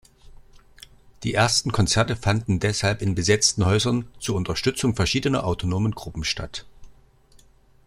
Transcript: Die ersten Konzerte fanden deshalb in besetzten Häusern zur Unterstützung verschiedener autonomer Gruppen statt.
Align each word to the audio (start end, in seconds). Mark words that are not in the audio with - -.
Die 1.21 1.35
ersten 1.35 1.71
Konzerte 1.71 2.15
fanden 2.15 2.59
deshalb 2.59 3.03
in 3.03 3.13
besetzten 3.13 3.67
Häusern 3.67 4.07
zur 4.19 4.33
Unterstützung 4.35 4.95
verschiedener 4.95 5.43
autonomer 5.45 5.91
Gruppen 5.91 6.23
statt. 6.23 6.65